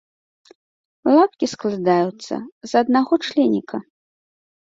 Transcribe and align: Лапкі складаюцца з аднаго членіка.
Лапкі 1.15 1.45
складаюцца 1.53 2.35
з 2.71 2.81
аднаго 2.81 3.13
членіка. 3.27 3.77